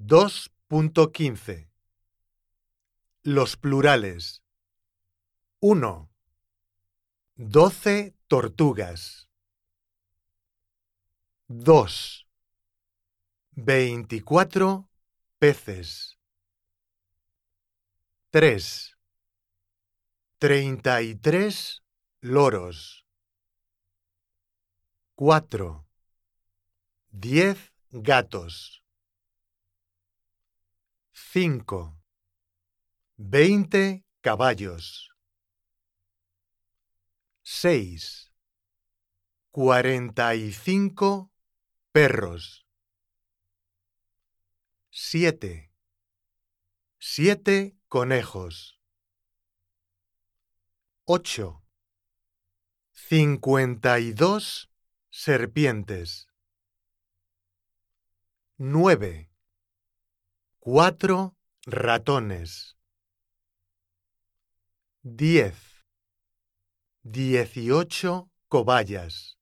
2.15 0.00 1.68
Los 3.22 3.58
plurales 3.58 4.42
1. 5.60 6.10
Doce 7.34 8.14
tortugas. 8.26 9.28
2. 11.48 12.26
Veinticuatro 13.50 14.88
peces. 15.38 16.18
3. 18.30 18.96
Treinta 20.38 21.02
y 21.02 21.14
tres 21.14 21.82
loros. 22.22 23.04
4. 25.16 25.86
Diez 27.10 27.74
gatos. 27.90 28.79
5. 31.32 31.96
Veinte 33.16 34.04
caballos. 34.20 35.12
6. 37.42 38.32
Cuarenta 39.52 40.34
y 40.34 40.52
cinco 40.52 41.30
perros. 41.92 42.66
7. 44.90 45.72
Siete 46.98 47.78
conejos. 47.86 48.80
8. 51.04 51.62
Cincuenta 52.90 54.00
y 54.00 54.14
dos 54.14 54.72
serpientes. 55.10 56.26
9. 58.56 59.29
Cuatro 60.62 61.38
ratones. 61.64 62.76
10. 65.02 65.54
Dieciocho 67.02 68.30
cobayas. 68.46 69.39